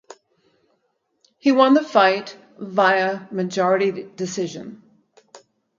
[1.37, 4.81] He won the fight via majority decision.